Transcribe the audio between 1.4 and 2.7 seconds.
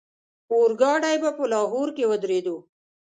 لاهور کې ودرېدو.